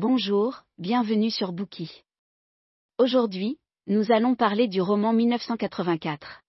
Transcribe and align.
Bonjour, 0.00 0.62
bienvenue 0.78 1.28
sur 1.28 1.50
Bookie. 1.50 2.04
Aujourd'hui, 2.98 3.58
nous 3.88 4.12
allons 4.12 4.36
parler 4.36 4.68
du 4.68 4.80
roman 4.80 5.12
1984. 5.12 6.44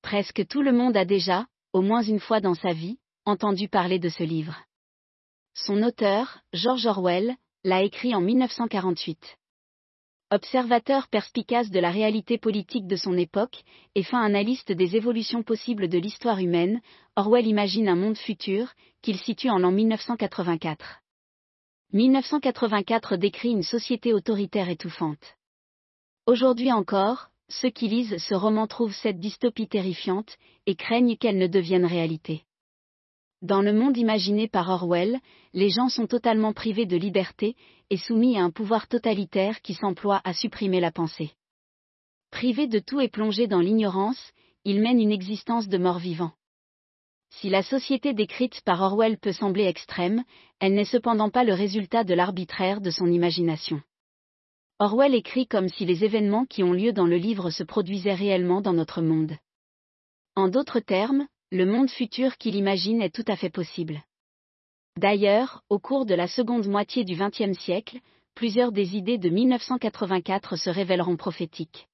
Presque 0.00 0.46
tout 0.46 0.62
le 0.62 0.70
monde 0.70 0.96
a 0.96 1.04
déjà, 1.04 1.46
au 1.72 1.80
moins 1.80 2.02
une 2.02 2.20
fois 2.20 2.40
dans 2.40 2.54
sa 2.54 2.72
vie, 2.72 3.00
entendu 3.24 3.68
parler 3.68 3.98
de 3.98 4.08
ce 4.08 4.22
livre. 4.22 4.56
Son 5.54 5.82
auteur, 5.82 6.38
George 6.52 6.86
Orwell, 6.86 7.34
l'a 7.64 7.82
écrit 7.82 8.14
en 8.14 8.20
1948. 8.20 9.18
Observateur 10.30 11.08
perspicace 11.08 11.68
de 11.68 11.80
la 11.80 11.90
réalité 11.90 12.38
politique 12.38 12.86
de 12.86 12.94
son 12.94 13.18
époque, 13.18 13.64
et 13.96 14.04
fin 14.04 14.22
analyste 14.22 14.70
des 14.70 14.94
évolutions 14.94 15.42
possibles 15.42 15.88
de 15.88 15.98
l'histoire 15.98 16.38
humaine, 16.38 16.80
Orwell 17.16 17.48
imagine 17.48 17.88
un 17.88 17.96
monde 17.96 18.18
futur, 18.18 18.72
qu'il 19.02 19.18
situe 19.18 19.50
en 19.50 19.58
l'an 19.58 19.72
1984. 19.72 21.01
1984 21.94 23.16
décrit 23.18 23.50
une 23.50 23.62
société 23.62 24.14
autoritaire 24.14 24.70
étouffante. 24.70 25.36
Aujourd'hui 26.26 26.72
encore, 26.72 27.28
ceux 27.50 27.68
qui 27.68 27.86
lisent 27.86 28.16
ce 28.16 28.34
roman 28.34 28.66
trouvent 28.66 28.94
cette 28.94 29.20
dystopie 29.20 29.68
terrifiante, 29.68 30.38
et 30.64 30.74
craignent 30.74 31.18
qu'elle 31.18 31.36
ne 31.36 31.46
devienne 31.46 31.84
réalité. 31.84 32.44
Dans 33.42 33.60
le 33.60 33.74
monde 33.74 33.98
imaginé 33.98 34.48
par 34.48 34.70
Orwell, 34.70 35.20
les 35.52 35.68
gens 35.68 35.90
sont 35.90 36.06
totalement 36.06 36.54
privés 36.54 36.86
de 36.86 36.96
liberté 36.96 37.56
et 37.90 37.98
soumis 37.98 38.38
à 38.38 38.42
un 38.42 38.50
pouvoir 38.50 38.88
totalitaire 38.88 39.60
qui 39.60 39.74
s'emploie 39.74 40.22
à 40.24 40.32
supprimer 40.32 40.80
la 40.80 40.92
pensée. 40.92 41.32
Privés 42.30 42.68
de 42.68 42.78
tout 42.78 43.00
et 43.00 43.08
plongés 43.08 43.48
dans 43.48 43.60
l'ignorance, 43.60 44.32
ils 44.64 44.80
mènent 44.80 45.00
une 45.00 45.12
existence 45.12 45.68
de 45.68 45.76
mort-vivant. 45.76 46.32
Si 47.40 47.48
la 47.48 47.62
société 47.62 48.14
décrite 48.14 48.60
par 48.60 48.80
Orwell 48.82 49.18
peut 49.18 49.32
sembler 49.32 49.64
extrême, 49.64 50.22
elle 50.60 50.74
n'est 50.74 50.84
cependant 50.84 51.30
pas 51.30 51.44
le 51.44 51.54
résultat 51.54 52.04
de 52.04 52.14
l'arbitraire 52.14 52.80
de 52.80 52.90
son 52.90 53.06
imagination. 53.06 53.82
Orwell 54.78 55.14
écrit 55.14 55.46
comme 55.46 55.68
si 55.68 55.84
les 55.84 56.04
événements 56.04 56.44
qui 56.44 56.62
ont 56.62 56.72
lieu 56.72 56.92
dans 56.92 57.06
le 57.06 57.16
livre 57.16 57.50
se 57.50 57.62
produisaient 57.62 58.14
réellement 58.14 58.60
dans 58.60 58.72
notre 58.72 59.00
monde. 59.00 59.36
En 60.36 60.48
d'autres 60.48 60.80
termes, 60.80 61.26
le 61.50 61.66
monde 61.66 61.90
futur 61.90 62.36
qu'il 62.36 62.54
imagine 62.54 63.02
est 63.02 63.14
tout 63.14 63.24
à 63.26 63.36
fait 63.36 63.50
possible. 63.50 64.02
D'ailleurs, 64.98 65.62
au 65.68 65.78
cours 65.78 66.04
de 66.04 66.14
la 66.14 66.28
seconde 66.28 66.66
moitié 66.66 67.04
du 67.04 67.16
XXe 67.16 67.58
siècle, 67.58 67.98
plusieurs 68.34 68.72
des 68.72 68.96
idées 68.96 69.18
de 69.18 69.30
1984 69.30 70.56
se 70.56 70.70
révéleront 70.70 71.16
prophétiques. 71.16 71.88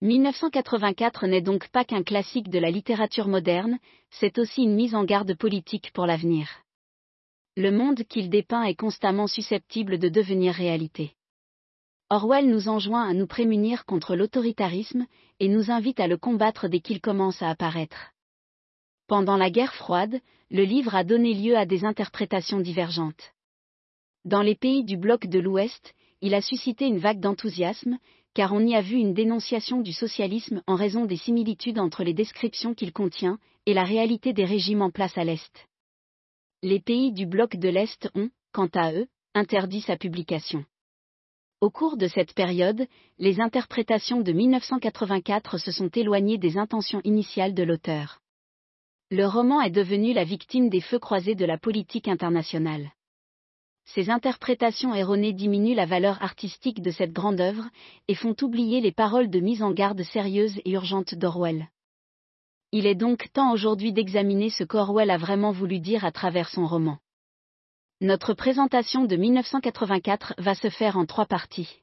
1984 0.00 1.26
n'est 1.26 1.40
donc 1.40 1.68
pas 1.70 1.84
qu'un 1.84 2.04
classique 2.04 2.48
de 2.50 2.60
la 2.60 2.70
littérature 2.70 3.26
moderne, 3.26 3.78
c'est 4.10 4.38
aussi 4.38 4.62
une 4.62 4.76
mise 4.76 4.94
en 4.94 5.04
garde 5.04 5.34
politique 5.34 5.90
pour 5.92 6.06
l'avenir. 6.06 6.48
Le 7.56 7.72
monde 7.72 8.04
qu'il 8.04 8.30
dépeint 8.30 8.62
est 8.62 8.76
constamment 8.76 9.26
susceptible 9.26 9.98
de 9.98 10.08
devenir 10.08 10.54
réalité. 10.54 11.14
Orwell 12.10 12.48
nous 12.48 12.68
enjoint 12.68 13.08
à 13.08 13.12
nous 13.12 13.26
prémunir 13.26 13.84
contre 13.86 14.14
l'autoritarisme, 14.14 15.04
et 15.40 15.48
nous 15.48 15.72
invite 15.72 15.98
à 15.98 16.06
le 16.06 16.16
combattre 16.16 16.68
dès 16.68 16.80
qu'il 16.80 17.00
commence 17.00 17.42
à 17.42 17.50
apparaître. 17.50 18.12
Pendant 19.08 19.36
la 19.36 19.50
guerre 19.50 19.74
froide, 19.74 20.20
le 20.50 20.62
livre 20.62 20.94
a 20.94 21.02
donné 21.02 21.34
lieu 21.34 21.56
à 21.56 21.66
des 21.66 21.84
interprétations 21.84 22.60
divergentes. 22.60 23.32
Dans 24.24 24.42
les 24.42 24.54
pays 24.54 24.84
du 24.84 24.96
bloc 24.96 25.26
de 25.26 25.40
l'Ouest, 25.40 25.94
il 26.20 26.34
a 26.34 26.40
suscité 26.40 26.86
une 26.86 26.98
vague 26.98 27.20
d'enthousiasme, 27.20 27.98
car 28.34 28.52
on 28.52 28.66
y 28.66 28.74
a 28.74 28.80
vu 28.80 28.96
une 28.96 29.14
dénonciation 29.14 29.80
du 29.80 29.92
socialisme 29.92 30.62
en 30.66 30.74
raison 30.74 31.06
des 31.06 31.16
similitudes 31.16 31.78
entre 31.78 32.04
les 32.04 32.14
descriptions 32.14 32.74
qu'il 32.74 32.92
contient 32.92 33.38
et 33.66 33.74
la 33.74 33.84
réalité 33.84 34.32
des 34.32 34.44
régimes 34.44 34.82
en 34.82 34.90
place 34.90 35.16
à 35.18 35.24
l'Est. 35.24 35.68
Les 36.62 36.80
pays 36.80 37.12
du 37.12 37.26
bloc 37.26 37.56
de 37.56 37.68
l'Est 37.68 38.10
ont, 38.14 38.30
quant 38.52 38.70
à 38.74 38.92
eux, 38.92 39.06
interdit 39.34 39.80
sa 39.80 39.96
publication. 39.96 40.64
Au 41.60 41.70
cours 41.70 41.96
de 41.96 42.06
cette 42.06 42.34
période, 42.34 42.86
les 43.18 43.40
interprétations 43.40 44.20
de 44.20 44.32
1984 44.32 45.58
se 45.58 45.72
sont 45.72 45.88
éloignées 45.88 46.38
des 46.38 46.56
intentions 46.56 47.00
initiales 47.02 47.54
de 47.54 47.64
l'auteur. 47.64 48.20
Le 49.10 49.26
roman 49.26 49.60
est 49.62 49.70
devenu 49.70 50.12
la 50.12 50.24
victime 50.24 50.68
des 50.68 50.80
feux 50.80 50.98
croisés 50.98 51.34
de 51.34 51.44
la 51.44 51.58
politique 51.58 52.08
internationale. 52.08 52.92
Ces 53.94 54.10
interprétations 54.10 54.94
erronées 54.94 55.32
diminuent 55.32 55.74
la 55.74 55.86
valeur 55.86 56.22
artistique 56.22 56.82
de 56.82 56.90
cette 56.90 57.12
grande 57.12 57.40
œuvre 57.40 57.64
et 58.06 58.14
font 58.14 58.36
oublier 58.42 58.82
les 58.82 58.92
paroles 58.92 59.30
de 59.30 59.40
mise 59.40 59.62
en 59.62 59.72
garde 59.72 60.02
sérieuses 60.02 60.60
et 60.66 60.72
urgentes 60.72 61.14
d'Orwell. 61.14 61.68
Il 62.70 62.84
est 62.86 62.94
donc 62.94 63.32
temps 63.32 63.50
aujourd'hui 63.50 63.94
d'examiner 63.94 64.50
ce 64.50 64.62
qu'Orwell 64.62 65.10
a 65.10 65.16
vraiment 65.16 65.52
voulu 65.52 65.80
dire 65.80 66.04
à 66.04 66.12
travers 66.12 66.50
son 66.50 66.66
roman. 66.66 66.98
Notre 68.02 68.34
présentation 68.34 69.06
de 69.06 69.16
1984 69.16 70.34
va 70.36 70.54
se 70.54 70.68
faire 70.68 70.98
en 70.98 71.06
trois 71.06 71.26
parties. 71.26 71.80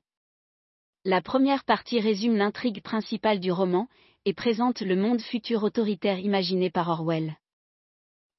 La 1.06 1.22
première 1.22 1.64
partie 1.64 2.00
résume 2.00 2.38
l'intrigue 2.38 2.84
principale 2.84 3.40
du 3.40 3.52
roman 3.52 3.88
et 4.26 4.34
présente 4.34 4.82
le 4.82 4.96
monde 4.96 5.22
futur 5.22 5.64
autoritaire 5.64 6.20
imaginé 6.20 6.70
par 6.70 6.88
Orwell. 6.88 7.36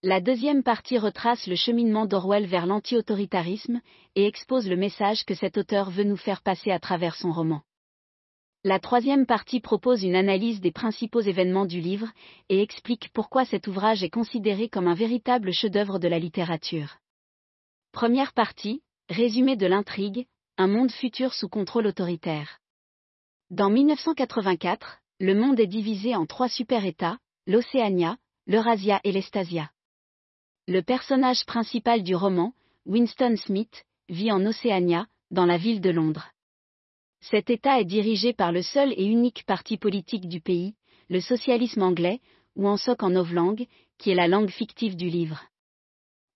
La 0.03 0.21
deuxième 0.21 0.63
partie 0.63 0.99
retrace 0.99 1.47
le 1.47 1.57
cheminement 1.57 2.05
d'Orwell 2.05 2.45
vers 2.47 2.67
l'anti-autoritarisme 2.67 3.81
et 4.15 4.27
expose 4.27 4.69
le 4.69 4.77
message 4.77 5.25
que 5.25 5.35
cet 5.35 5.57
auteur 5.57 5.91
veut 5.91 6.05
nous 6.05 6.19
faire 6.19 6.43
passer 6.43 6.71
à 6.71 6.79
travers 6.79 7.15
son 7.15 7.33
roman. 7.33 7.63
La 8.63 8.79
troisième 8.79 9.25
partie 9.25 9.61
propose 9.61 10.03
une 10.03 10.15
analyse 10.15 10.61
des 10.61 10.71
principaux 10.71 11.23
événements 11.23 11.65
du 11.65 11.81
livre 11.81 12.09
et 12.51 12.61
explique 12.61 13.11
pourquoi 13.15 13.47
cet 13.47 13.69
ouvrage 13.69 14.03
est 14.03 14.11
considéré 14.11 14.69
comme 14.69 14.87
un 14.87 14.95
véritable 14.95 15.53
chef-d'œuvre 15.53 15.99
de 15.99 16.09
la 16.09 16.19
littérature. 16.19 16.99
Première 17.93 18.35
partie, 18.35 18.83
résumé 19.09 19.57
de 19.57 19.67
l'intrigue, 19.67 20.27
un 20.59 20.67
monde 20.67 20.91
futur 20.91 21.33
sous 21.33 21.49
contrôle 21.49 21.87
autoritaire. 21.87 22.59
Dans 23.51 23.71
1984, 23.71 24.99
le 25.21 25.35
monde 25.35 25.59
est 25.59 25.67
divisé 25.67 26.15
en 26.15 26.27
trois 26.27 26.49
super-États, 26.49 27.19
l'Océania, 27.47 28.19
l'Eurasia 28.47 29.01
et 29.05 29.13
l'Estasia. 29.13 29.71
Le 30.69 30.83
personnage 30.83 31.45
principal 31.47 32.03
du 32.03 32.17
roman, 32.17 32.53
Winston 32.87 33.37
Smith, 33.37 33.85
vit 34.09 34.33
en 34.33 34.45
Océania, 34.45 35.07
dans 35.31 35.47
la 35.47 35.59
ville 35.59 35.81
de 35.81 35.91
Londres. 35.91 36.33
Cet 37.21 37.51
État 37.51 37.81
est 37.81 37.85
dirigé 37.85 38.33
par 38.33 38.51
le 38.51 38.63
seul 38.63 38.93
et 38.97 39.05
unique 39.05 39.45
parti 39.47 39.77
politique 39.77 40.29
du 40.29 40.41
pays, 40.41 40.75
le 41.09 41.21
socialisme 41.21 41.83
anglais, 41.83 42.21
ou 42.57 42.67
en 42.67 42.77
soc 42.77 43.05
en 43.05 43.11
novlangue, 43.11 43.69
qui 43.97 44.11
est 44.11 44.17
la 44.17 44.27
langue 44.27 44.51
fictive 44.51 44.97
du 44.97 45.09
livre. 45.09 45.41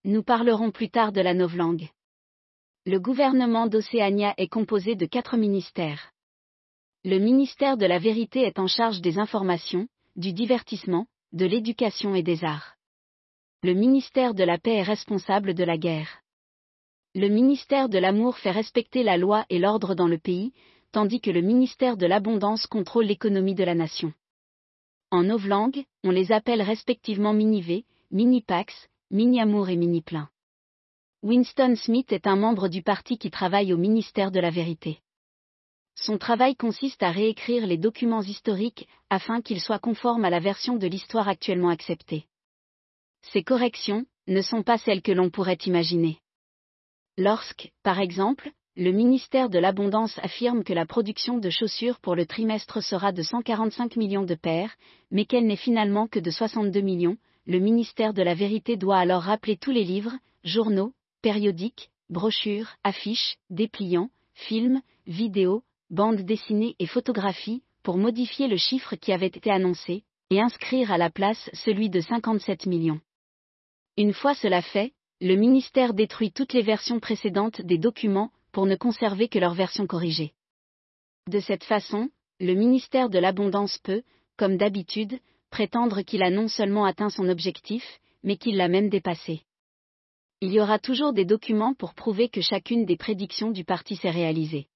Nous 0.04 0.22
parlerons 0.22 0.70
plus 0.70 0.91
tard 0.91 1.10
de 1.10 1.20
la 1.20 1.34
novlangue. 1.34 1.88
Le 2.86 3.00
gouvernement 3.00 3.66
d'Océania 3.66 4.34
est 4.36 4.48
composé 4.48 4.94
de 4.94 5.06
quatre 5.06 5.36
ministères. 5.36 6.12
Le 7.04 7.18
ministère 7.18 7.76
de 7.76 7.86
la 7.86 7.98
Vérité 7.98 8.42
est 8.42 8.60
en 8.60 8.68
charge 8.68 9.00
des 9.00 9.18
informations, 9.18 9.88
du 10.14 10.32
divertissement, 10.32 11.08
de 11.32 11.47
l'éducation 11.47 12.14
et 12.14 12.22
des 12.22 12.44
arts. 12.44 12.76
Le 13.62 13.75
ministère 13.75 14.32
de 14.32 14.43
la 14.43 14.56
Paix 14.56 14.76
est 14.76 14.82
responsable 14.82 15.53
de 15.53 15.65
la 15.65 15.76
guerre. 15.76 16.22
Le 17.15 17.28
ministère 17.28 17.91
de 17.91 17.98
l'Amour 17.98 18.38
fait 18.38 18.53
respecter 18.53 19.03
la 19.03 19.19
loi 19.19 19.44
et 19.50 19.59
l'ordre 19.59 19.94
dans 19.94 20.09
le 20.09 20.16
pays, 20.16 20.54
tandis 20.93 21.21
que 21.21 21.31
le 21.31 21.43
ministère 21.43 21.98
de 21.98 22.06
l'Abondance 22.06 22.66
contrôle 22.66 23.04
l'économie 23.04 23.54
de 23.54 23.62
la 23.62 23.75
nation. 23.75 24.15
En 25.10 25.25
novlangue, 25.25 25.84
on 26.04 26.10
les 26.10 26.32
appelle 26.32 26.62
respectivement 26.62 27.34
Mini-V, 27.34 27.84
Mini-Pax, 28.10 28.88
Mini-Amour 29.10 29.69
et 29.69 29.77
Mini-Plein. 29.77 30.31
Winston 31.22 31.75
Smith 31.77 32.12
est 32.12 32.27
un 32.27 32.37
membre 32.37 32.69
du 32.69 32.82
parti 32.82 33.19
qui 33.19 33.31
travaille 33.31 33.75
au 33.75 33.77
ministère 33.77 34.31
de 34.31 34.41
la 34.41 34.48
Vérité. 34.48 35.00
Son 35.97 36.16
travail 36.16 36.56
consiste 36.56 37.03
à 37.03 37.10
réécrire 37.10 37.66
les 37.66 37.77
documents 37.77 38.22
historiques 38.22 38.88
afin 39.10 39.42
qu'ils 39.42 39.60
soient 39.60 39.78
conformes 39.78 40.25
à 40.25 40.31
la 40.31 40.41
version 40.41 40.77
de 40.77 40.87
l'histoire 40.87 41.28
actuellement 41.28 41.69
acceptée. 41.69 42.25
Ces 43.32 43.42
corrections 43.42 44.04
ne 44.26 44.42
sont 44.42 44.62
pas 44.62 44.78
celles 44.78 45.03
que 45.03 45.12
l'on 45.12 45.31
pourrait 45.31 45.58
imaginer. 45.66 46.19
Lorsque, 47.16 47.70
par 47.82 48.00
exemple, 48.00 48.50
le 48.76 48.92
ministère 48.92 49.50
de 49.50 49.59
l'Abondance 49.59 50.18
affirme 50.22 50.65
que 50.65 50.72
la 50.72 50.86
production 50.86 51.39
de 51.39 51.50
chaussures 51.50 52.00
pour 52.00 52.15
le 52.15 52.24
trimestre 52.24 52.83
sera 52.83 53.12
de 53.12 53.22
145 53.22 53.97
millions 53.97 54.24
de 54.24 54.34
paires, 54.34 54.74
mais 55.10 55.27
qu'elle 55.27 55.47
n'est 55.47 55.56
finalement 55.56 56.06
que 56.06 56.18
de 56.18 56.30
62 56.30 56.80
millions, 56.80 57.16
le 57.47 57.59
ministère 57.59 58.15
de 58.15 58.22
la 58.22 58.34
Vérité 58.34 58.77
doit 58.77 58.98
alors 58.98 59.22
rappeler 59.22 59.56
tous 59.56 59.71
les 59.71 59.84
livres, 59.84 60.16
journaux, 60.45 60.92
périodiques, 61.21 61.91
brochures, 62.09 62.77
affiches, 62.84 63.36
dépliants, 63.50 64.10
films, 64.34 64.80
vidéos, 65.06 65.62
bande 65.91 66.22
dessinée 66.22 66.77
et 66.78 66.86
photographie, 66.86 67.62
pour 67.83 67.98
modifier 67.98 68.47
le 68.48 68.56
chiffre 68.56 68.97
qui 68.97 69.12
avait 69.12 69.27
été 69.27 69.50
annoncé, 69.50 70.04
et 70.30 70.41
inscrire 70.41 70.92
à 70.92 70.98
la 70.98 71.10
place 71.10 71.50
celui 71.53 71.91
de 71.91 72.00
57 72.00 72.66
millions. 72.66 73.00
Une 74.00 74.14
fois 74.14 74.34
cela 74.34 74.62
fait, 74.62 74.94
le 75.20 75.34
ministère 75.34 75.92
détruit 75.92 76.32
toutes 76.32 76.54
les 76.54 76.62
versions 76.62 77.00
précédentes 77.00 77.60
des 77.60 77.76
documents 77.76 78.30
pour 78.50 78.64
ne 78.64 78.74
conserver 78.74 79.28
que 79.28 79.38
leur 79.38 79.52
version 79.52 79.86
corrigée. 79.86 80.32
De 81.28 81.38
cette 81.38 81.64
façon, 81.64 82.08
le 82.38 82.54
ministère 82.54 83.10
de 83.10 83.18
l'Abondance 83.18 83.76
peut, 83.76 84.02
comme 84.38 84.56
d'habitude, 84.56 85.20
prétendre 85.50 86.00
qu'il 86.00 86.22
a 86.22 86.30
non 86.30 86.48
seulement 86.48 86.86
atteint 86.86 87.10
son 87.10 87.28
objectif, 87.28 87.84
mais 88.22 88.38
qu'il 88.38 88.56
l'a 88.56 88.68
même 88.68 88.88
dépassé. 88.88 89.42
Il 90.41 90.50
y 90.50 90.62
aura 90.62 90.78
toujours 90.78 91.12
des 91.12 91.26
documents 91.26 91.74
pour 91.74 91.92
prouver 91.92 92.30
que 92.30 92.41
chacune 92.41 92.86
des 92.86 92.97
prédictions 92.97 93.50
du 93.50 93.66
parti 93.66 93.97
s'est 93.97 94.08
réalisée. 94.08 94.68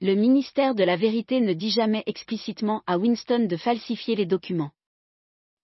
Le 0.00 0.14
ministère 0.14 0.74
de 0.74 0.82
la 0.82 0.96
Vérité 0.96 1.42
ne 1.42 1.52
dit 1.52 1.72
jamais 1.72 2.04
explicitement 2.06 2.82
à 2.86 2.96
Winston 2.96 3.40
de 3.40 3.56
falsifier 3.58 4.16
les 4.16 4.24
documents. 4.24 4.72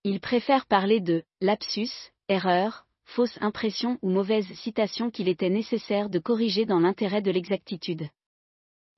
Il 0.05 0.21
préfère 0.21 0.67
parler 0.67 1.01
de 1.01 1.25
lapsus, 1.41 2.13
erreur, 2.29 2.85
fausse 3.05 3.39
impression 3.41 3.99
ou 4.03 4.11
mauvaise 4.11 4.47
citation 4.55 5.11
qu'il 5.11 5.29
était 5.29 5.51
nécessaire 5.51 6.11
de 6.11 6.19
corriger 6.19 6.67
dans 6.67 6.81
l'intérêt 6.81 7.23
de 7.23 7.31
l'exactitude. 7.31 8.09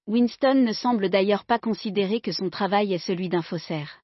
Winston 0.07 0.55
ne 0.55 0.73
semble 0.73 1.11
d'ailleurs 1.11 1.45
pas 1.45 1.59
considérer 1.59 2.21
que 2.21 2.33
son 2.33 2.49
travail 2.49 2.95
est 2.95 2.99
celui 2.99 3.29
d'un 3.29 3.43
faussaire. 3.43 4.01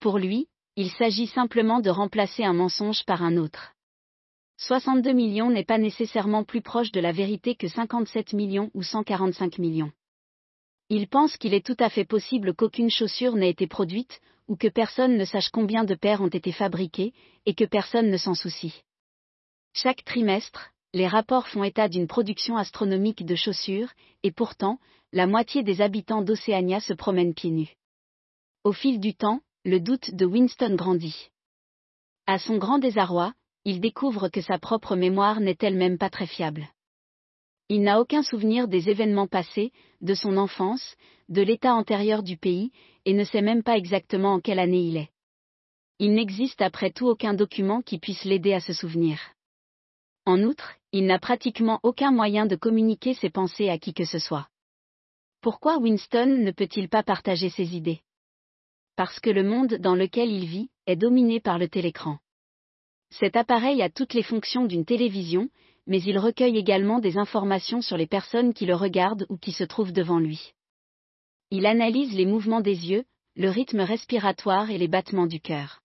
Pour 0.00 0.18
lui, 0.18 0.48
il 0.76 0.90
s'agit 0.90 1.28
simplement 1.28 1.80
de 1.80 1.90
remplacer 1.90 2.44
un 2.44 2.52
mensonge 2.52 3.04
par 3.04 3.22
un 3.22 3.36
autre. 3.36 3.74
62 4.58 5.12
millions 5.12 5.50
n'est 5.50 5.64
pas 5.64 5.78
nécessairement 5.78 6.42
plus 6.44 6.62
proche 6.62 6.90
de 6.90 7.00
la 7.00 7.12
vérité 7.12 7.54
que 7.54 7.68
57 7.68 8.32
millions 8.32 8.70
ou 8.74 8.82
145 8.82 9.58
millions. 9.58 9.92
Il 10.90 11.08
pense 11.08 11.36
qu'il 11.36 11.54
est 11.54 11.64
tout 11.64 11.76
à 11.78 11.88
fait 11.88 12.04
possible 12.04 12.54
qu'aucune 12.54 12.90
chaussure 12.90 13.36
n'ait 13.36 13.50
été 13.50 13.66
produite, 13.66 14.20
ou 14.48 14.56
que 14.56 14.68
personne 14.68 15.16
ne 15.16 15.24
sache 15.24 15.48
combien 15.48 15.84
de 15.84 15.94
paires 15.94 16.20
ont 16.20 16.28
été 16.28 16.52
fabriquées, 16.52 17.12
et 17.46 17.54
que 17.54 17.64
personne 17.64 18.10
ne 18.10 18.16
s'en 18.16 18.34
soucie. 18.34 18.82
Chaque 19.72 20.04
trimestre, 20.04 20.70
les 20.92 21.08
rapports 21.08 21.48
font 21.48 21.64
état 21.64 21.88
d'une 21.88 22.06
production 22.06 22.56
astronomique 22.56 23.24
de 23.24 23.34
chaussures, 23.34 23.92
et 24.22 24.30
pourtant, 24.30 24.78
la 25.12 25.26
moitié 25.26 25.62
des 25.62 25.80
habitants 25.80 26.22
d'Océania 26.22 26.80
se 26.80 26.92
promènent 26.92 27.34
pieds 27.34 27.50
nus. 27.50 27.74
Au 28.62 28.72
fil 28.72 29.00
du 29.00 29.14
temps, 29.14 29.40
le 29.64 29.80
doute 29.80 30.14
de 30.14 30.26
Winston 30.26 30.74
grandit. 30.74 31.30
À 32.26 32.38
son 32.38 32.58
grand 32.58 32.78
désarroi, 32.78 33.32
il 33.64 33.80
découvre 33.80 34.28
que 34.28 34.42
sa 34.42 34.58
propre 34.58 34.94
mémoire 34.94 35.40
n'est 35.40 35.56
elle-même 35.60 35.98
pas 35.98 36.10
très 36.10 36.26
fiable. 36.26 36.68
Il 37.68 37.82
n'a 37.82 38.00
aucun 38.00 38.22
souvenir 38.22 38.68
des 38.68 38.90
événements 38.90 39.26
passés, 39.26 39.72
de 40.00 40.14
son 40.14 40.36
enfance, 40.36 40.96
de 41.28 41.40
l'état 41.40 41.74
antérieur 41.74 42.22
du 42.22 42.36
pays, 42.36 42.70
et 43.06 43.14
ne 43.14 43.24
sait 43.24 43.42
même 43.42 43.62
pas 43.62 43.76
exactement 43.76 44.34
en 44.34 44.40
quelle 44.40 44.58
année 44.58 44.82
il 44.82 44.96
est. 44.96 45.10
Il 45.98 46.14
n'existe 46.14 46.60
après 46.60 46.90
tout 46.90 47.06
aucun 47.06 47.34
document 47.34 47.80
qui 47.80 47.98
puisse 47.98 48.24
l'aider 48.24 48.52
à 48.52 48.60
se 48.60 48.72
souvenir. 48.72 49.18
En 50.26 50.42
outre, 50.42 50.74
il 50.92 51.06
n'a 51.06 51.18
pratiquement 51.18 51.80
aucun 51.82 52.10
moyen 52.10 52.46
de 52.46 52.56
communiquer 52.56 53.14
ses 53.14 53.30
pensées 53.30 53.68
à 53.68 53.78
qui 53.78 53.94
que 53.94 54.04
ce 54.04 54.18
soit. 54.18 54.48
Pourquoi 55.40 55.78
Winston 55.78 56.26
ne 56.26 56.50
peut-il 56.50 56.88
pas 56.88 57.02
partager 57.02 57.50
ses 57.50 57.76
idées? 57.76 58.00
Parce 58.96 59.20
que 59.20 59.30
le 59.30 59.42
monde 59.42 59.74
dans 59.74 59.94
lequel 59.94 60.30
il 60.30 60.46
vit 60.46 60.70
est 60.86 60.96
dominé 60.96 61.40
par 61.40 61.58
le 61.58 61.68
télécran. 61.68 62.18
Cet 63.10 63.36
appareil 63.36 63.82
a 63.82 63.90
toutes 63.90 64.14
les 64.14 64.22
fonctions 64.22 64.64
d'une 64.64 64.84
télévision, 64.84 65.48
mais 65.86 66.02
il 66.02 66.18
recueille 66.18 66.56
également 66.56 66.98
des 66.98 67.18
informations 67.18 67.82
sur 67.82 67.96
les 67.96 68.06
personnes 68.06 68.54
qui 68.54 68.66
le 68.66 68.74
regardent 68.74 69.26
ou 69.28 69.36
qui 69.36 69.52
se 69.52 69.64
trouvent 69.64 69.92
devant 69.92 70.18
lui. 70.18 70.52
Il 71.50 71.66
analyse 71.66 72.14
les 72.14 72.26
mouvements 72.26 72.60
des 72.60 72.90
yeux, 72.90 73.04
le 73.36 73.50
rythme 73.50 73.80
respiratoire 73.80 74.70
et 74.70 74.78
les 74.78 74.88
battements 74.88 75.26
du 75.26 75.40
cœur. 75.40 75.80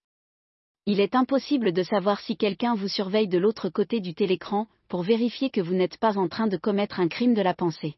Il 0.85 0.99
est 0.99 1.15
impossible 1.15 1.71
de 1.71 1.83
savoir 1.83 2.19
si 2.19 2.37
quelqu'un 2.37 2.75
vous 2.75 2.87
surveille 2.87 3.27
de 3.27 3.37
l'autre 3.37 3.69
côté 3.69 3.99
du 3.99 4.13
télécran 4.15 4.67
pour 4.87 5.03
vérifier 5.03 5.49
que 5.49 5.61
vous 5.61 5.75
n'êtes 5.75 5.97
pas 5.97 6.17
en 6.17 6.27
train 6.27 6.47
de 6.47 6.57
commettre 6.57 6.99
un 6.99 7.07
crime 7.07 7.33
de 7.33 7.41
la 7.41 7.53
pensée. 7.53 7.95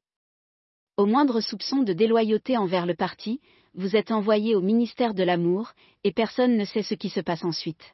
Au 0.98 1.06
moindre 1.06 1.40
soupçon 1.40 1.84
de 1.84 1.94
déloyauté 1.94 2.58
envers 2.58 2.86
le 2.86 2.96
parti, 2.96 3.40
vous 3.74 3.96
êtes 3.96 4.12
envoyé 4.12 4.56
au 4.56 4.62
ministère 4.62 5.14
de 5.14 5.24
l'amour, 5.24 5.72
et 6.04 6.12
personne 6.12 6.58
ne 6.58 6.66
sait 6.66 6.84
ce 6.84 6.96
qui 6.96 7.10
se 7.10 7.22
passe 7.22 7.46
ensuite. 7.46 7.94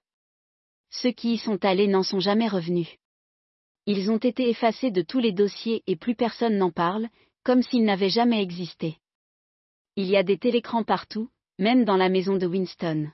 Ceux 0.89 1.11
qui 1.11 1.33
y 1.33 1.37
sont 1.37 1.63
allés 1.63 1.87
n'en 1.87 2.03
sont 2.03 2.19
jamais 2.19 2.47
revenus. 2.47 2.87
Ils 3.89 4.11
ont 4.11 4.17
été 4.17 4.49
effacés 4.49 4.91
de 4.91 5.01
tous 5.01 5.19
les 5.19 5.31
dossiers 5.31 5.81
et 5.87 5.95
plus 5.95 6.13
personne 6.13 6.57
n'en 6.57 6.71
parle, 6.71 7.07
comme 7.43 7.63
s'ils 7.63 7.85
n'avaient 7.85 8.09
jamais 8.09 8.43
existé. 8.43 8.97
Il 9.95 10.07
y 10.07 10.17
a 10.17 10.23
des 10.23 10.37
télécrans 10.37 10.83
partout, 10.83 11.29
même 11.57 11.85
dans 11.85 11.95
la 11.95 12.09
maison 12.09 12.35
de 12.35 12.45
Winston. 12.45 13.09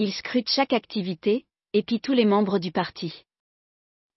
Ils 0.00 0.12
scrutent 0.12 0.50
chaque 0.50 0.72
activité, 0.72 1.46
et 1.72 1.84
puis 1.84 2.00
tous 2.00 2.12
les 2.12 2.24
membres 2.24 2.58
du 2.58 2.72
parti. 2.72 3.24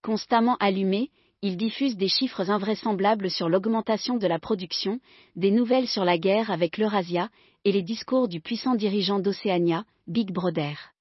Constamment 0.02 0.56
allumés, 0.56 1.12
ils 1.42 1.56
diffusent 1.56 1.96
des 1.96 2.08
chiffres 2.08 2.50
invraisemblables 2.50 3.30
sur 3.30 3.48
l'augmentation 3.48 4.16
de 4.16 4.26
la 4.26 4.40
production, 4.40 4.98
des 5.36 5.52
nouvelles 5.52 5.88
sur 5.88 6.04
la 6.04 6.18
guerre 6.18 6.50
avec 6.50 6.76
l'Eurasia, 6.76 7.30
et 7.64 7.70
les 7.70 7.82
discours 7.82 8.26
du 8.26 8.40
puissant 8.40 8.74
dirigeant 8.74 9.20
d'Océania, 9.20 9.84
Big 10.08 10.32
Brother. 10.32 10.92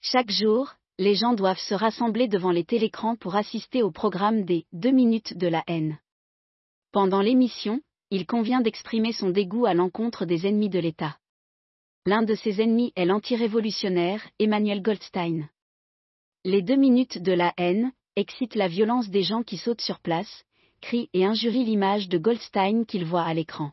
Chaque 0.00 0.30
jour, 0.30 0.74
les 0.98 1.14
gens 1.14 1.34
doivent 1.34 1.58
se 1.58 1.74
rassembler 1.74 2.28
devant 2.28 2.52
les 2.52 2.64
télécrans 2.64 3.16
pour 3.16 3.34
assister 3.34 3.82
au 3.82 3.90
programme 3.90 4.44
des 4.44 4.66
deux 4.72 4.92
minutes 4.92 5.36
de 5.36 5.48
la 5.48 5.64
haine. 5.66 5.98
Pendant 6.92 7.20
l'émission, 7.20 7.80
il 8.10 8.26
convient 8.26 8.60
d'exprimer 8.60 9.12
son 9.12 9.30
dégoût 9.30 9.66
à 9.66 9.74
l'encontre 9.74 10.24
des 10.24 10.46
ennemis 10.46 10.68
de 10.68 10.78
l'État. 10.78 11.16
L'un 12.06 12.22
de 12.22 12.34
ses 12.34 12.60
ennemis 12.62 12.92
est 12.94 13.06
l'antirévolutionnaire 13.06 14.22
Emmanuel 14.38 14.82
Goldstein. 14.82 15.48
Les 16.44 16.62
deux 16.62 16.76
minutes 16.76 17.18
de 17.18 17.32
la 17.32 17.52
haine 17.56 17.92
excitent 18.14 18.54
la 18.54 18.68
violence 18.68 19.08
des 19.08 19.22
gens 19.22 19.42
qui 19.42 19.56
sautent 19.56 19.80
sur 19.80 19.98
place, 19.98 20.44
crient 20.80 21.08
et 21.12 21.24
injurient 21.24 21.64
l'image 21.64 22.08
de 22.08 22.18
Goldstein 22.18 22.84
qu'ils 22.84 23.04
voient 23.06 23.24
à 23.24 23.34
l'écran. 23.34 23.72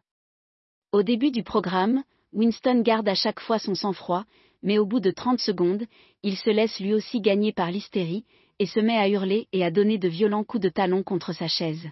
Au 0.92 1.04
début 1.04 1.32
du 1.32 1.44
programme, 1.44 2.04
Winston 2.34 2.82
garde 2.82 3.08
à 3.08 3.16
chaque 3.16 3.42
fois 3.42 3.60
son 3.60 3.76
sang-froid, 3.76 4.26
mais 4.64 4.78
au 4.78 4.86
bout 4.86 5.00
de 5.00 5.12
30 5.12 5.40
secondes, 5.40 5.86
il 6.24 6.38
se 6.38 6.50
laisse 6.50 6.80
lui 6.80 6.94
aussi 6.94 7.22
gagner 7.22 7.52
par 7.52 7.72
l'hystérie, 7.72 8.26
et 8.60 8.66
se 8.66 8.80
met 8.80 8.98
à 8.98 9.10
hurler 9.10 9.48
et 9.52 9.64
à 9.64 9.72
donner 9.72 9.98
de 9.98 10.08
violents 10.08 10.44
coups 10.44 10.64
de 10.64 10.70
talon 10.70 11.04
contre 11.04 11.34
sa 11.34 11.48
chaise. 11.48 11.90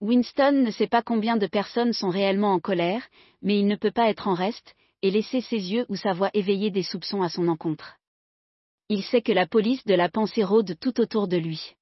Winston 0.00 0.62
ne 0.64 0.70
sait 0.70 0.86
pas 0.86 1.02
combien 1.02 1.36
de 1.36 1.46
personnes 1.46 1.92
sont 1.92 2.08
réellement 2.08 2.52
en 2.52 2.60
colère, 2.60 3.06
mais 3.42 3.58
il 3.58 3.66
ne 3.66 3.76
peut 3.76 3.90
pas 3.90 4.08
être 4.08 4.28
en 4.28 4.34
reste, 4.34 4.74
et 5.02 5.10
laisser 5.10 5.40
ses 5.40 5.72
yeux 5.72 5.86
ou 5.88 5.96
sa 5.96 6.12
voix 6.12 6.30
éveiller 6.34 6.70
des 6.70 6.82
soupçons 6.82 7.22
à 7.22 7.28
son 7.28 7.48
encontre. 7.48 7.96
Il 8.88 9.02
sait 9.02 9.22
que 9.22 9.32
la 9.32 9.46
police 9.46 9.84
de 9.84 9.94
la 9.94 10.08
pensée 10.08 10.44
rôde 10.44 10.78
tout 10.80 11.00
autour 11.00 11.28
de 11.28 11.36
lui. 11.36 11.74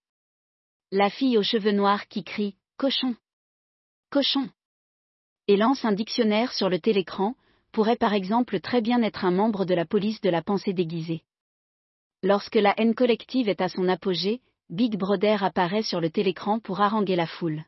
La 0.90 1.10
fille 1.10 1.38
aux 1.38 1.42
cheveux 1.42 1.72
noirs 1.72 2.08
qui 2.08 2.24
crie 2.24 2.56
Cochon 2.76 3.14
Cochon 4.10 4.48
et 5.46 5.56
lance 5.56 5.84
un 5.84 5.92
dictionnaire 5.92 6.52
sur 6.52 6.68
le 6.68 6.78
télécran, 6.78 7.34
pourrait 7.74 7.96
par 7.96 8.14
exemple 8.14 8.60
très 8.60 8.80
bien 8.80 9.02
être 9.02 9.24
un 9.24 9.32
membre 9.32 9.64
de 9.64 9.74
la 9.74 9.84
police 9.84 10.20
de 10.20 10.30
la 10.30 10.42
pensée 10.42 10.72
déguisée. 10.72 11.24
Lorsque 12.22 12.54
la 12.54 12.72
haine 12.78 12.94
collective 12.94 13.48
est 13.48 13.60
à 13.60 13.68
son 13.68 13.88
apogée, 13.88 14.40
Big 14.70 14.96
Brother 14.96 15.42
apparaît 15.42 15.82
sur 15.82 16.00
le 16.00 16.08
télécran 16.08 16.60
pour 16.60 16.80
haranguer 16.80 17.16
la 17.16 17.26
foule. 17.26 17.64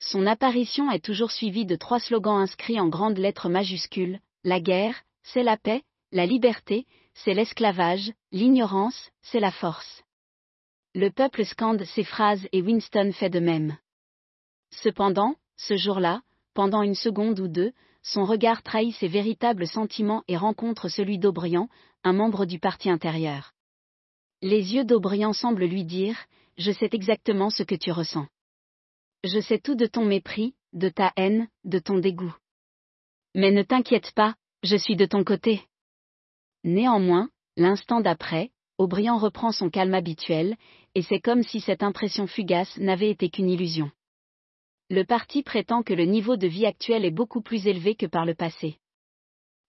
Son 0.00 0.26
apparition 0.26 0.90
est 0.90 1.02
toujours 1.02 1.30
suivie 1.30 1.64
de 1.64 1.76
trois 1.76 1.98
slogans 1.98 2.42
inscrits 2.42 2.78
en 2.78 2.88
grandes 2.88 3.16
lettres 3.16 3.48
majuscules, 3.48 4.20
la 4.44 4.60
guerre, 4.60 5.02
c'est 5.22 5.42
la 5.42 5.56
paix, 5.56 5.82
la 6.12 6.26
liberté, 6.26 6.86
c'est 7.14 7.32
l'esclavage, 7.32 8.12
l'ignorance, 8.32 9.10
c'est 9.22 9.40
la 9.40 9.50
force. 9.50 10.04
Le 10.94 11.10
peuple 11.10 11.46
scande 11.46 11.84
ces 11.84 12.04
phrases 12.04 12.46
et 12.52 12.60
Winston 12.60 13.12
fait 13.12 13.30
de 13.30 13.40
même. 13.40 13.78
Cependant, 14.70 15.36
ce 15.56 15.74
jour-là, 15.76 16.20
pendant 16.52 16.82
une 16.82 16.94
seconde 16.94 17.40
ou 17.40 17.48
deux, 17.48 17.72
son 18.06 18.24
regard 18.24 18.62
trahit 18.62 18.94
ses 18.94 19.08
véritables 19.08 19.66
sentiments 19.66 20.22
et 20.28 20.36
rencontre 20.36 20.88
celui 20.88 21.18
d'Aubriand, 21.18 21.68
un 22.04 22.12
membre 22.12 22.46
du 22.46 22.60
parti 22.60 22.88
intérieur. 22.88 23.52
Les 24.42 24.74
yeux 24.74 24.84
d'Aubriand 24.84 25.32
semblent 25.32 25.64
lui 25.64 25.84
dire 25.84 26.16
Je 26.56 26.70
sais 26.70 26.88
exactement 26.92 27.50
ce 27.50 27.64
que 27.64 27.74
tu 27.74 27.90
ressens. 27.90 28.28
Je 29.24 29.40
sais 29.40 29.58
tout 29.58 29.74
de 29.74 29.86
ton 29.86 30.04
mépris, 30.04 30.54
de 30.72 30.88
ta 30.88 31.12
haine, 31.16 31.48
de 31.64 31.80
ton 31.80 31.98
dégoût. 31.98 32.34
Mais 33.34 33.50
ne 33.50 33.62
t'inquiète 33.62 34.12
pas, 34.12 34.36
je 34.62 34.76
suis 34.76 34.94
de 34.94 35.06
ton 35.06 35.24
côté. 35.24 35.62
Néanmoins, 36.62 37.28
l'instant 37.56 38.00
d'après, 38.00 38.52
Aubriand 38.78 39.18
reprend 39.18 39.50
son 39.50 39.68
calme 39.68 39.94
habituel, 39.94 40.56
et 40.94 41.02
c'est 41.02 41.20
comme 41.20 41.42
si 41.42 41.60
cette 41.60 41.82
impression 41.82 42.28
fugace 42.28 42.76
n'avait 42.76 43.10
été 43.10 43.30
qu'une 43.30 43.50
illusion 43.50 43.90
le 44.88 45.04
parti 45.04 45.42
prétend 45.42 45.82
que 45.82 45.94
le 45.94 46.04
niveau 46.04 46.36
de 46.36 46.46
vie 46.46 46.66
actuel 46.66 47.04
est 47.04 47.10
beaucoup 47.10 47.40
plus 47.40 47.66
élevé 47.66 47.96
que 47.96 48.06
par 48.06 48.24
le 48.24 48.34
passé. 48.34 48.78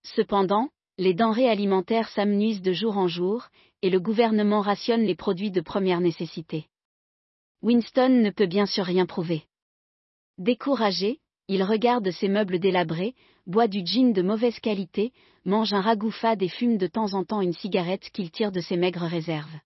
Cependant, 0.04 0.70
les 1.00 1.14
denrées 1.14 1.50
alimentaires 1.50 2.10
s'amenuisent 2.10 2.62
de 2.62 2.72
jour 2.72 2.98
en 2.98 3.08
jour, 3.08 3.48
et 3.82 3.90
le 3.90 4.00
gouvernement 4.00 4.62
rationne 4.62 5.04
les 5.04 5.16
produits 5.16 5.52
de 5.52 5.62
première 5.62 6.02
nécessité. 6.02 6.68
Winston 7.62 8.10
ne 8.10 8.30
peut 8.30 8.46
bien 8.46 8.66
sûr 8.66 8.86
rien 8.86 9.06
prouver. 9.06 9.44
Découragé, 10.38 11.20
il 11.48 11.64
regarde 11.64 12.12
ses 12.12 12.28
meubles 12.28 12.60
délabrés, 12.60 13.16
boit 13.48 13.68
du 13.68 13.84
gin 13.86 14.14
de 14.14 14.22
mauvaise 14.22 14.60
qualité, 14.60 15.14
mange 15.46 15.74
un 15.74 15.82
ragoût 15.82 16.12
fade 16.12 16.44
et 16.44 16.50
fume 16.50 16.78
de 16.78 16.88
temps 16.88 17.14
en 17.14 17.24
temps 17.24 17.42
une 17.42 17.54
cigarette 17.54 18.10
qu'il 18.12 18.30
tire 18.30 18.52
de 18.52 18.60
ses 18.60 18.78
maigres 18.78 19.08
réserves. 19.08 19.60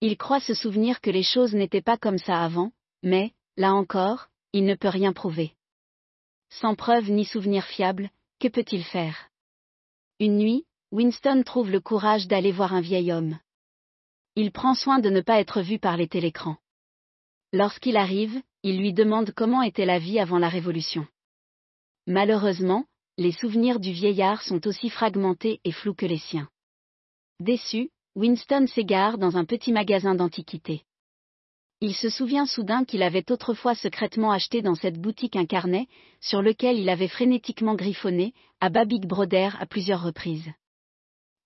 Il 0.00 0.16
croit 0.16 0.40
se 0.40 0.54
souvenir 0.54 1.00
que 1.00 1.10
les 1.10 1.22
choses 1.22 1.54
n'étaient 1.54 1.82
pas 1.82 1.98
comme 1.98 2.18
ça 2.18 2.42
avant, 2.42 2.72
mais, 3.02 3.32
là 3.56 3.74
encore, 3.74 4.28
il 4.54 4.64
ne 4.64 4.76
peut 4.76 4.88
rien 4.88 5.12
prouver. 5.12 5.52
Sans 6.48 6.76
preuve 6.76 7.10
ni 7.10 7.24
souvenir 7.24 7.64
fiable, 7.64 8.10
que 8.38 8.46
peut-il 8.46 8.84
faire? 8.84 9.28
Une 10.20 10.38
nuit, 10.38 10.64
Winston 10.92 11.42
trouve 11.44 11.72
le 11.72 11.80
courage 11.80 12.28
d'aller 12.28 12.52
voir 12.52 12.72
un 12.72 12.80
vieil 12.80 13.10
homme. 13.10 13.36
Il 14.36 14.52
prend 14.52 14.74
soin 14.74 15.00
de 15.00 15.10
ne 15.10 15.20
pas 15.20 15.40
être 15.40 15.60
vu 15.60 15.80
par 15.80 15.96
les 15.96 16.06
télécrans. 16.06 16.56
Lorsqu'il 17.52 17.96
arrive, 17.96 18.40
il 18.62 18.78
lui 18.78 18.92
demande 18.92 19.32
comment 19.32 19.60
était 19.60 19.86
la 19.86 19.98
vie 19.98 20.20
avant 20.20 20.38
la 20.38 20.48
Révolution. 20.48 21.04
Malheureusement, 22.06 22.86
les 23.18 23.32
souvenirs 23.32 23.80
du 23.80 23.90
vieillard 23.90 24.42
sont 24.42 24.68
aussi 24.68 24.88
fragmentés 24.88 25.60
et 25.64 25.72
flous 25.72 25.94
que 25.94 26.06
les 26.06 26.18
siens. 26.18 26.48
Déçu, 27.40 27.90
Winston 28.14 28.68
s'égare 28.68 29.18
dans 29.18 29.36
un 29.36 29.44
petit 29.44 29.72
magasin 29.72 30.14
d'antiquités. 30.14 30.84
Il 31.86 31.94
se 31.94 32.08
souvient 32.08 32.46
soudain 32.46 32.86
qu'il 32.86 33.02
avait 33.02 33.30
autrefois 33.30 33.74
secrètement 33.74 34.30
acheté 34.30 34.62
dans 34.62 34.74
cette 34.74 34.98
boutique 34.98 35.36
un 35.36 35.44
carnet, 35.44 35.86
sur 36.18 36.40
lequel 36.40 36.78
il 36.78 36.88
avait 36.88 37.08
frénétiquement 37.08 37.74
griffonné, 37.74 38.32
à 38.62 38.70
bas 38.70 38.86
Big 38.86 39.04
Brother 39.04 39.54
à 39.60 39.66
plusieurs 39.66 40.02
reprises. 40.02 40.50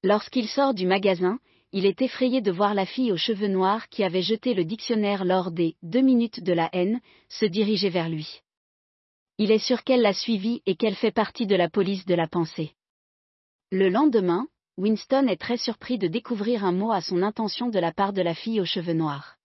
Lorsqu'il 0.05 0.47
sort 0.47 0.75
du 0.75 0.87
magasin, 0.87 1.41
il 1.73 1.87
est 1.87 2.03
effrayé 2.03 2.41
de 2.41 2.53
voir 2.53 2.75
la 2.75 2.87
fille 2.87 3.11
aux 3.11 3.17
cheveux 3.17 3.49
noirs 3.49 3.89
qui 3.89 4.05
avait 4.05 4.23
jeté 4.23 4.55
le 4.55 4.65
dictionnaire 4.65 5.25
lors 5.25 5.51
des 5.51 5.75
deux 5.83 6.03
minutes 6.03 6.41
de 6.41 6.53
la 6.53 6.69
haine, 6.73 7.01
se 7.29 7.45
diriger 7.45 7.89
vers 7.89 8.09
lui. 8.09 8.43
Il 9.39 9.51
est 9.51 9.59
sûr 9.59 9.83
qu'elle 9.83 10.03
l'a 10.03 10.15
suivi 10.15 10.63
et 10.67 10.77
qu'elle 10.77 10.95
fait 10.95 11.11
partie 11.11 11.49
de 11.49 11.57
la 11.57 11.69
police 11.69 12.07
de 12.07 12.15
la 12.15 12.29
pensée. 12.29 12.75
Le 13.73 13.89
lendemain, 13.89 14.47
Winston 14.77 15.27
est 15.27 15.41
très 15.41 15.57
surpris 15.57 15.99
de 15.99 16.07
découvrir 16.07 16.65
un 16.65 16.71
mot 16.71 16.93
à 16.93 17.01
son 17.01 17.23
intention 17.23 17.71
de 17.71 17.81
la 17.81 17.93
part 17.93 18.13
de 18.13 18.23
la 18.23 18.37
fille 18.37 18.61
aux 18.61 18.65
cheveux 18.65 18.93
noirs. 18.93 19.38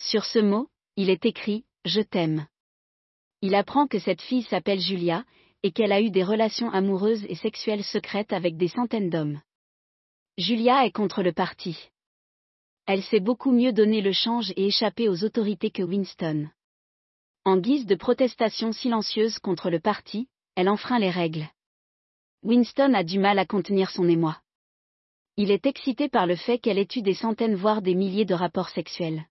Sur 0.00 0.24
ce 0.24 0.38
mot, 0.38 0.68
il 0.96 1.10
est 1.10 1.26
écrit 1.26 1.64
Je 1.84 2.00
t'aime. 2.00 2.46
Il 3.42 3.54
apprend 3.54 3.86
que 3.86 3.98
cette 3.98 4.22
fille 4.22 4.42
s'appelle 4.42 4.80
Julia, 4.80 5.24
et 5.62 5.72
qu'elle 5.72 5.92
a 5.92 6.00
eu 6.00 6.10
des 6.10 6.24
relations 6.24 6.70
amoureuses 6.70 7.24
et 7.28 7.34
sexuelles 7.34 7.84
secrètes 7.84 8.32
avec 8.32 8.56
des 8.56 8.68
centaines 8.68 9.10
d'hommes. 9.10 9.40
Julia 10.38 10.86
est 10.86 10.90
contre 10.90 11.22
le 11.22 11.32
parti. 11.32 11.90
Elle 12.86 13.02
sait 13.02 13.20
beaucoup 13.20 13.52
mieux 13.52 13.72
donner 13.72 14.00
le 14.00 14.12
change 14.12 14.52
et 14.56 14.66
échapper 14.66 15.08
aux 15.08 15.22
autorités 15.22 15.70
que 15.70 15.82
Winston. 15.82 16.48
En 17.44 17.58
guise 17.58 17.84
de 17.84 17.94
protestation 17.94 18.72
silencieuse 18.72 19.38
contre 19.38 19.68
le 19.68 19.80
parti, 19.80 20.28
elle 20.54 20.70
enfreint 20.70 20.98
les 20.98 21.10
règles. 21.10 21.48
Winston 22.42 22.94
a 22.94 23.04
du 23.04 23.18
mal 23.18 23.38
à 23.38 23.44
contenir 23.44 23.90
son 23.90 24.08
émoi. 24.08 24.40
Il 25.36 25.50
est 25.50 25.66
excité 25.66 26.08
par 26.08 26.26
le 26.26 26.36
fait 26.36 26.58
qu'elle 26.58 26.78
ait 26.78 26.88
eu 26.96 27.02
des 27.02 27.14
centaines 27.14 27.54
voire 27.54 27.82
des 27.82 27.94
milliers 27.94 28.24
de 28.24 28.34
rapports 28.34 28.70
sexuels. 28.70 29.26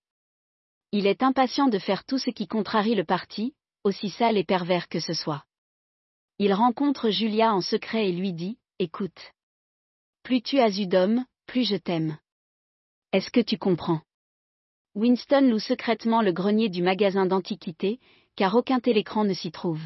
Il 0.92 1.06
est 1.06 1.22
impatient 1.22 1.68
de 1.68 1.78
faire 1.78 2.04
tout 2.04 2.18
ce 2.18 2.32
qui 2.32 2.48
contrarie 2.48 2.96
le 2.96 3.06
parti, 3.06 3.54
aussi 3.84 4.10
sale 4.10 4.38
et 4.38 4.44
pervers 4.44 4.90
que 4.90 5.00
ce 5.00 5.14
soit. 5.14 5.46
Il 6.40 6.54
rencontre 6.54 7.10
Julia 7.10 7.54
en 7.54 7.62
secret 7.62 8.10
et 8.10 8.12
lui 8.12 8.34
dit, 8.34 8.58
Écoute. 8.80 9.34
Plus 10.24 10.42
tu 10.42 10.60
as 10.60 10.80
eu 10.80 10.88
d'hommes, 10.88 11.26
plus 11.46 11.68
je 11.68 11.76
t'aime. 11.76 12.18
Est-ce 13.12 13.30
que 13.30 13.40
tu 13.40 13.58
comprends 13.58 14.02
Winston 14.96 15.50
loue 15.50 15.60
secrètement 15.60 16.22
le 16.22 16.32
grenier 16.32 16.70
du 16.70 16.82
magasin 16.82 17.26
d'antiquités, 17.26 18.00
car 18.36 18.56
aucun 18.56 18.80
télécran 18.80 19.26
ne 19.26 19.34
s'y 19.34 19.52
trouve. 19.52 19.84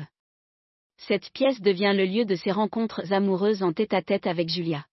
Cette 0.98 1.31
pièce 1.31 1.60
devient 1.60 1.93
le 1.95 2.05
lieu 2.05 2.24
de 2.24 2.36
ses 2.36 2.51
rencontres 2.51 3.12
amoureuses 3.12 3.63
en 3.63 3.74
tête-à-tête 3.74 4.27
avec 4.27 4.48
Julia. 4.50 4.86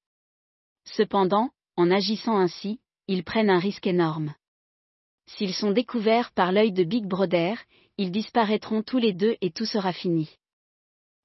Cependant, 0.84 1.50
en 1.76 1.90
agissant 1.90 2.38
ainsi, 2.38 2.80
ils 3.06 3.22
prennent 3.22 3.50
un 3.50 3.58
risque 3.58 3.86
énorme. 3.86 4.34
S'ils 5.36 5.54
sont 5.54 5.70
découverts 5.70 6.32
par 6.32 6.50
l'œil 6.50 6.72
de 6.72 6.82
Big 6.82 7.06
Brother, 7.06 7.56
ils 7.98 8.10
disparaîtront 8.10 8.82
tous 8.82 8.98
les 8.98 9.12
deux 9.12 9.36
et 9.40 9.50
tout 9.50 9.64
sera 9.64 9.92
fini. 9.92 10.28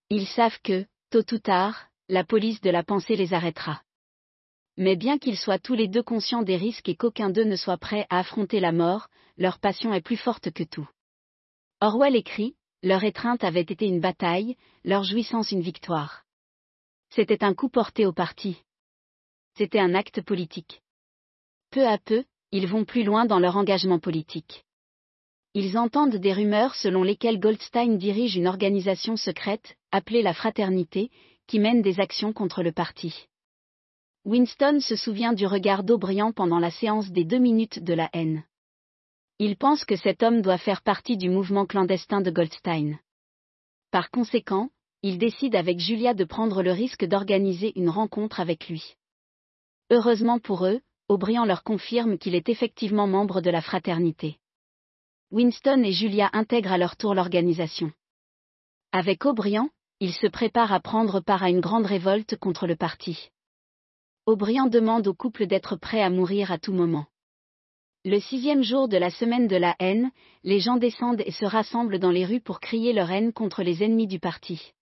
Ils 0.10 0.28
savent 0.28 0.60
que, 0.62 0.86
tôt 1.10 1.34
ou 1.34 1.40
tard, 1.40 1.88
la 2.08 2.24
police 2.24 2.62
de 2.62 2.70
la 2.70 2.84
pensée 2.84 3.16
les 3.16 3.34
arrêtera. 3.34 3.82
Mais 4.78 4.96
bien 4.96 5.18
qu'ils 5.18 5.38
soient 5.38 5.58
tous 5.58 5.74
les 5.74 5.88
deux 5.88 6.04
conscients 6.04 6.44
des 6.44 6.56
risques 6.56 6.88
et 6.88 6.96
qu'aucun 6.96 7.30
d'eux 7.30 7.46
ne 7.46 7.56
soit 7.56 7.78
prêt 7.78 8.06
à 8.10 8.20
affronter 8.20 8.60
la 8.60 8.72
mort, 8.72 9.08
leur 9.38 9.60
passion 9.60 9.94
est 9.94 10.02
plus 10.02 10.18
forte 10.18 10.52
que 10.52 10.64
tout. 10.64 10.88
Orwell 11.82 12.16
écrit, 12.16 12.56
leur 12.84 13.04
étreinte 13.04 13.44
avait 13.44 13.62
été 13.62 13.88
une 13.88 14.02
bataille, 14.02 14.56
leur 14.84 15.04
jouissance 15.04 15.52
une 15.52 15.62
victoire. 15.62 16.24
C'était 17.10 17.44
un 17.44 17.56
coup 17.56 17.70
porté 17.70 18.06
au 18.06 18.14
parti. 18.14 18.58
C'était 19.58 19.80
un 19.80 19.96
acte 19.96 20.22
politique. 20.22 20.84
Peu 21.72 21.88
à 21.88 21.98
peu, 21.98 22.24
ils 22.56 22.68
vont 22.68 22.86
plus 22.86 23.04
loin 23.04 23.26
dans 23.26 23.38
leur 23.38 23.58
engagement 23.58 24.00
politique. 24.00 24.64
Ils 25.56 25.78
entendent 25.78 26.16
des 26.16 26.32
rumeurs 26.32 26.74
selon 26.76 27.04
lesquelles 27.04 27.42
Goldstein 27.42 27.98
dirige 27.98 28.38
une 28.38 28.48
organisation 28.48 29.18
secrète, 29.18 29.76
appelée 29.92 30.22
la 30.22 30.34
Fraternité, 30.34 31.12
qui 31.48 31.60
mène 31.60 31.82
des 31.82 32.00
actions 32.00 32.32
contre 32.32 32.64
le 32.64 32.72
parti. 32.72 33.28
Winston 34.24 34.80
se 34.80 34.96
souvient 34.96 35.34
du 35.34 35.46
regard 35.46 35.84
d'Aubriand 35.84 36.32
pendant 36.32 36.60
la 36.60 36.72
séance 36.72 37.12
des 37.12 37.26
deux 37.26 37.40
minutes 37.40 37.84
de 37.84 37.94
la 37.94 38.10
haine. 38.14 38.46
Il 39.38 39.58
pense 39.58 39.84
que 39.84 39.98
cet 39.98 40.24
homme 40.24 40.42
doit 40.42 40.58
faire 40.58 40.82
partie 40.82 41.18
du 41.18 41.30
mouvement 41.30 41.66
clandestin 41.66 42.22
de 42.22 42.32
Goldstein. 42.32 43.00
Par 43.92 44.10
conséquent, 44.12 44.70
il 45.02 45.18
décide 45.18 45.58
avec 45.58 45.80
Julia 45.80 46.14
de 46.14 46.24
prendre 46.24 46.64
le 46.64 46.72
risque 46.72 47.04
d'organiser 47.04 47.74
une 47.76 47.90
rencontre 47.90 48.40
avec 48.40 48.70
lui. 48.70 48.96
Heureusement 49.90 50.40
pour 50.40 50.66
eux, 50.66 50.80
Aubriand 51.08 51.46
leur 51.46 51.64
confirme 51.64 52.18
qu'il 52.18 52.34
est 52.34 52.50
effectivement 52.50 53.06
membre 53.06 53.40
de 53.40 53.52
la 53.52 53.62
fraternité. 53.62 54.40
Winston 55.30 55.84
et 55.84 55.92
Julia 55.92 56.32
intègrent 56.34 56.72
à 56.72 56.80
leur 56.80 56.98
tour 56.98 57.14
l'organisation. 57.14 57.92
Avec 58.92 59.26
Aubriand, 59.26 59.70
ils 60.00 60.14
se 60.14 60.26
préparent 60.26 60.74
à 60.74 60.80
prendre 60.80 61.20
part 61.20 61.44
à 61.44 61.50
une 61.50 61.60
grande 61.60 61.86
révolte 61.86 62.38
contre 62.38 62.66
le 62.66 62.76
parti. 62.76 63.30
Aubriand 64.26 64.66
demande 64.66 65.08
au 65.08 65.14
couple 65.14 65.46
d'être 65.46 65.76
prêt 65.76 66.02
à 66.02 66.10
mourir 66.10 66.52
à 66.52 66.58
tout 66.58 66.74
moment. 66.74 67.06
Le 68.04 68.20
sixième 68.20 68.64
jour 68.64 68.88
de 68.88 68.98
la 68.98 69.12
semaine 69.12 69.48
de 69.48 69.56
la 69.56 69.76
haine, 69.80 70.12
les 70.44 70.60
gens 70.60 70.78
descendent 70.78 71.24
et 71.26 71.32
se 71.32 71.46
rassemblent 71.46 72.00
dans 72.00 72.12
les 72.12 72.26
rues 72.26 72.42
pour 72.42 72.60
crier 72.60 72.94
leur 72.94 73.12
haine 73.12 73.32
contre 73.32 73.62
les 73.62 73.84
ennemis 73.84 74.08
du 74.08 74.20
parti. 74.20 74.74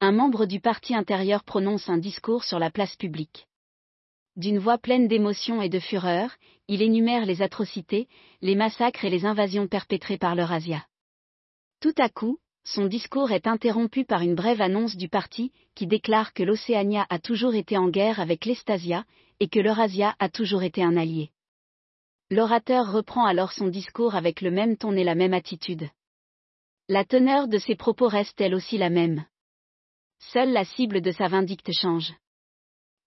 Un 0.00 0.10
membre 0.12 0.46
du 0.46 0.60
parti 0.60 0.94
intérieur 0.96 1.44
prononce 1.44 1.88
un 1.88 1.98
discours 1.98 2.42
sur 2.42 2.58
la 2.58 2.70
place 2.70 2.96
publique. 2.96 3.46
D'une 4.38 4.60
voix 4.60 4.78
pleine 4.78 5.08
d'émotion 5.08 5.60
et 5.60 5.68
de 5.68 5.80
fureur, 5.80 6.30
il 6.68 6.80
énumère 6.80 7.26
les 7.26 7.42
atrocités, 7.42 8.06
les 8.40 8.54
massacres 8.54 9.04
et 9.04 9.10
les 9.10 9.26
invasions 9.26 9.66
perpétrées 9.66 10.16
par 10.16 10.36
l'Eurasia. 10.36 10.86
Tout 11.80 11.94
à 11.98 12.08
coup, 12.08 12.38
son 12.62 12.86
discours 12.86 13.32
est 13.32 13.48
interrompu 13.48 14.04
par 14.04 14.22
une 14.22 14.36
brève 14.36 14.60
annonce 14.60 14.94
du 14.96 15.08
parti, 15.08 15.50
qui 15.74 15.88
déclare 15.88 16.34
que 16.34 16.44
l'Océania 16.44 17.04
a 17.10 17.18
toujours 17.18 17.56
été 17.56 17.76
en 17.76 17.88
guerre 17.88 18.20
avec 18.20 18.44
l'Estasia, 18.44 19.04
et 19.40 19.48
que 19.48 19.58
l'Eurasia 19.58 20.14
a 20.20 20.28
toujours 20.28 20.62
été 20.62 20.84
un 20.84 20.96
allié. 20.96 21.32
L'orateur 22.30 22.92
reprend 22.92 23.26
alors 23.26 23.50
son 23.50 23.66
discours 23.66 24.14
avec 24.14 24.40
le 24.40 24.52
même 24.52 24.76
ton 24.76 24.92
et 24.92 25.02
la 25.02 25.16
même 25.16 25.34
attitude. 25.34 25.88
La 26.88 27.04
teneur 27.04 27.48
de 27.48 27.58
ses 27.58 27.74
propos 27.74 28.06
reste 28.06 28.40
elle 28.40 28.54
aussi 28.54 28.78
la 28.78 28.90
même. 28.90 29.24
Seule 30.32 30.52
la 30.52 30.64
cible 30.64 31.00
de 31.00 31.10
sa 31.10 31.26
vindicte 31.26 31.72
change. 31.72 32.12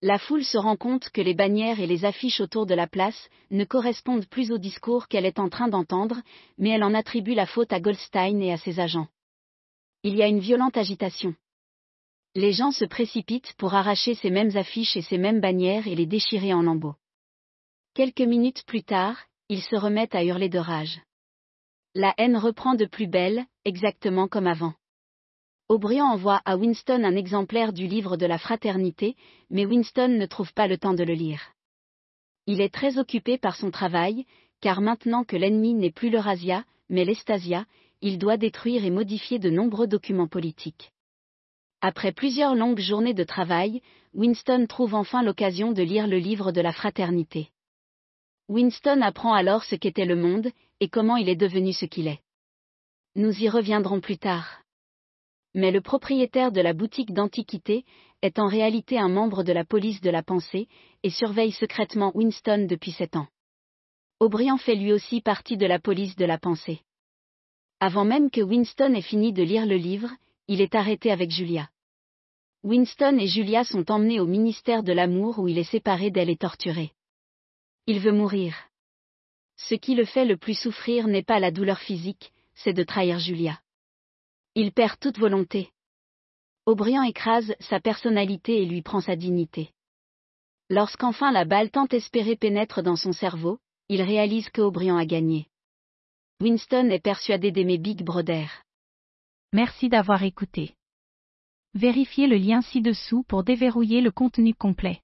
La 0.03 0.17
foule 0.17 0.43
se 0.43 0.57
rend 0.57 0.77
compte 0.77 1.09
que 1.09 1.21
les 1.21 1.35
bannières 1.35 1.79
et 1.79 1.85
les 1.85 2.05
affiches 2.05 2.41
autour 2.41 2.65
de 2.65 2.73
la 2.73 2.87
place 2.87 3.29
ne 3.51 3.63
correspondent 3.65 4.25
plus 4.25 4.51
au 4.51 4.57
discours 4.57 5.07
qu'elle 5.07 5.27
est 5.27 5.37
en 5.37 5.47
train 5.47 5.67
d'entendre, 5.67 6.21
mais 6.57 6.69
elle 6.69 6.83
en 6.83 6.95
attribue 6.95 7.35
la 7.35 7.45
faute 7.45 7.71
à 7.71 7.79
Goldstein 7.79 8.41
et 8.41 8.51
à 8.51 8.57
ses 8.57 8.79
agents. 8.79 9.07
Il 10.01 10.15
y 10.15 10.23
a 10.23 10.27
une 10.27 10.39
violente 10.39 10.75
agitation. 10.75 11.35
Les 12.33 12.51
gens 12.51 12.71
se 12.71 12.85
précipitent 12.85 13.53
pour 13.57 13.75
arracher 13.75 14.15
ces 14.15 14.31
mêmes 14.31 14.55
affiches 14.57 14.97
et 14.97 15.03
ces 15.03 15.19
mêmes 15.19 15.39
bannières 15.39 15.87
et 15.87 15.93
les 15.93 16.07
déchirer 16.07 16.53
en 16.53 16.63
lambeaux. 16.63 16.95
Quelques 17.93 18.21
minutes 18.21 18.63
plus 18.65 18.83
tard, 18.83 19.17
ils 19.49 19.61
se 19.61 19.75
remettent 19.75 20.15
à 20.15 20.23
hurler 20.23 20.49
de 20.49 20.59
rage. 20.59 21.01
La 21.93 22.15
haine 22.17 22.37
reprend 22.37 22.73
de 22.73 22.85
plus 22.85 23.07
belle, 23.07 23.45
exactement 23.65 24.27
comme 24.27 24.47
avant. 24.47 24.73
Aubriand 25.71 26.11
envoie 26.11 26.41
à 26.43 26.57
Winston 26.57 27.05
un 27.05 27.15
exemplaire 27.15 27.71
du 27.71 27.87
livre 27.87 28.17
de 28.17 28.25
la 28.25 28.37
fraternité, 28.37 29.15
mais 29.49 29.65
Winston 29.65 30.09
ne 30.09 30.25
trouve 30.25 30.53
pas 30.53 30.67
le 30.67 30.77
temps 30.77 30.93
de 30.93 31.05
le 31.05 31.13
lire. 31.13 31.53
Il 32.45 32.59
est 32.59 32.73
très 32.73 32.97
occupé 32.97 33.37
par 33.37 33.55
son 33.55 33.71
travail, 33.71 34.25
car 34.59 34.81
maintenant 34.81 35.23
que 35.23 35.37
l'ennemi 35.37 35.73
n'est 35.73 35.89
plus 35.89 36.09
l'Eurasia, 36.09 36.65
mais 36.89 37.05
l'Estasia, 37.05 37.65
il 38.01 38.17
doit 38.17 38.35
détruire 38.35 38.83
et 38.83 38.89
modifier 38.89 39.39
de 39.39 39.49
nombreux 39.49 39.87
documents 39.87 40.27
politiques. 40.27 40.91
Après 41.79 42.11
plusieurs 42.11 42.53
longues 42.53 42.81
journées 42.81 43.13
de 43.13 43.23
travail, 43.23 43.81
Winston 44.13 44.65
trouve 44.67 44.93
enfin 44.93 45.23
l'occasion 45.23 45.71
de 45.71 45.83
lire 45.83 46.07
le 46.07 46.17
livre 46.17 46.51
de 46.51 46.59
la 46.59 46.73
fraternité. 46.73 47.47
Winston 48.49 48.99
apprend 49.01 49.33
alors 49.33 49.63
ce 49.63 49.75
qu'était 49.75 50.03
le 50.03 50.17
monde, 50.17 50.51
et 50.81 50.89
comment 50.89 51.15
il 51.15 51.29
est 51.29 51.37
devenu 51.37 51.71
ce 51.71 51.85
qu'il 51.85 52.09
est. 52.09 52.19
Nous 53.15 53.41
y 53.41 53.47
reviendrons 53.47 54.01
plus 54.01 54.17
tard 54.17 54.60
mais 55.53 55.71
le 55.71 55.81
propriétaire 55.81 56.51
de 56.51 56.61
la 56.61 56.73
boutique 56.73 57.13
d'antiquités 57.13 57.85
est 58.21 58.39
en 58.39 58.47
réalité 58.47 58.97
un 58.97 59.09
membre 59.09 59.43
de 59.43 59.51
la 59.51 59.65
police 59.65 60.01
de 60.01 60.09
la 60.09 60.23
pensée, 60.23 60.67
et 61.03 61.09
surveille 61.09 61.51
secrètement 61.51 62.11
Winston 62.15 62.67
depuis 62.69 62.91
sept 62.91 63.15
ans. 63.15 63.27
Aubriand 64.19 64.57
fait 64.57 64.75
lui 64.75 64.93
aussi 64.93 65.21
partie 65.21 65.57
de 65.57 65.65
la 65.65 65.79
police 65.79 66.15
de 66.15 66.25
la 66.25 66.37
pensée. 66.37 66.81
Avant 67.79 68.05
même 68.05 68.29
que 68.29 68.41
Winston 68.41 68.93
ait 68.93 69.01
fini 69.01 69.33
de 69.33 69.41
lire 69.41 69.65
le 69.65 69.77
livre, 69.77 70.11
il 70.47 70.61
est 70.61 70.75
arrêté 70.75 71.11
avec 71.11 71.31
Julia. 71.31 71.69
Winston 72.63 73.17
et 73.17 73.25
Julia 73.25 73.63
sont 73.63 73.89
emmenés 73.89 74.19
au 74.19 74.27
ministère 74.27 74.83
de 74.83 74.93
l'amour 74.93 75.39
où 75.39 75.47
il 75.47 75.57
est 75.57 75.63
séparé 75.63 76.11
d'elle 76.11 76.29
et 76.29 76.37
torturé. 76.37 76.91
Il 77.87 77.99
veut 77.99 78.11
mourir. 78.11 78.55
Ce 79.57 79.73
qui 79.73 79.95
le 79.95 80.05
fait 80.05 80.25
le 80.25 80.37
plus 80.37 80.53
souffrir 80.53 81.07
n'est 81.07 81.23
pas 81.23 81.39
la 81.39 81.49
douleur 81.49 81.79
physique, 81.79 82.31
c'est 82.53 82.73
de 82.73 82.83
trahir 82.83 83.17
Julia. 83.17 83.59
Il 84.55 84.73
perd 84.73 84.99
toute 84.99 85.17
volonté. 85.17 85.71
O'Brien 86.65 87.03
écrase 87.03 87.55
sa 87.61 87.79
personnalité 87.79 88.61
et 88.61 88.65
lui 88.65 88.81
prend 88.81 88.99
sa 88.99 89.15
dignité. 89.15 89.71
Lorsqu'enfin 90.69 91.31
la 91.31 91.45
balle 91.45 91.71
tant 91.71 91.87
espérée 91.87 92.35
pénètre 92.35 92.83
dans 92.83 92.97
son 92.97 93.13
cerveau, 93.13 93.59
il 93.87 94.01
réalise 94.01 94.49
que 94.49 94.61
O'Brien 94.61 94.97
a 94.97 95.05
gagné. 95.05 95.47
Winston 96.41 96.89
est 96.89 96.99
persuadé 96.99 97.51
d'aimer 97.51 97.77
Big 97.77 98.03
Brother. 98.03 98.63
Merci 99.53 99.89
d'avoir 99.89 100.23
écouté. 100.23 100.75
Vérifiez 101.73 102.27
le 102.27 102.37
lien 102.37 102.61
ci-dessous 102.61 103.23
pour 103.23 103.43
déverrouiller 103.43 104.01
le 104.01 104.11
contenu 104.11 104.53
complet. 104.53 105.01